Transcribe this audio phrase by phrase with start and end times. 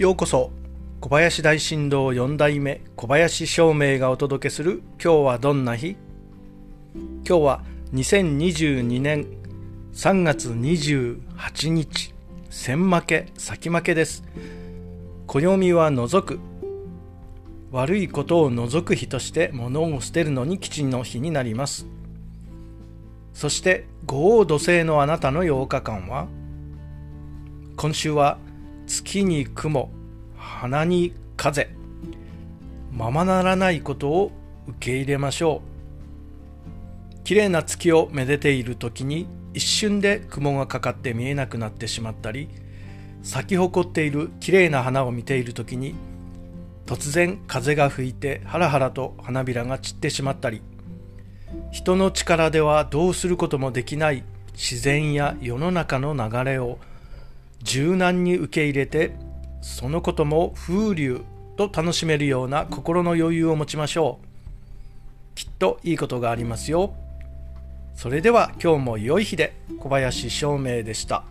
[0.00, 0.50] ようこそ
[1.02, 5.94] 小林大震動4代目小林照明がお届けする今日はどんな日？
[6.94, 9.26] 今日は2022年
[9.92, 12.14] 3月28日
[12.48, 14.24] 千負け先負けです。
[15.26, 16.40] 暦は除く。
[17.70, 21.84] 悪いことを除く日として物を捨てるのに吉の日になります。
[23.34, 26.26] そして五王土星のあなたの8日間は？
[27.76, 28.38] 今週は
[28.90, 29.88] 月に雲
[30.36, 31.70] 鼻に風。
[32.90, 34.32] ままならないことを
[34.66, 35.62] 受け入れましょ
[37.14, 37.22] う。
[37.22, 42.48] 綺麗な月をめでている時に一瞬で雲がかかって見えなくなってしまったり
[43.22, 45.94] 咲き誇っている綺麗な花を見ている時に
[46.84, 50.62] 突然風が吹いてハラハラと花びらが散ってしまったり
[51.70, 56.78] 人の力ではどうすることもできない自然や世の中の流れを
[57.62, 59.12] 柔軟に受け入れて
[59.60, 61.22] そのことも風流
[61.56, 64.26] と楽しめるような心の余裕を持ちましょう
[65.34, 66.94] きっといいことがありますよ
[67.94, 71.22] それでは今日も良い日で小林照明でした。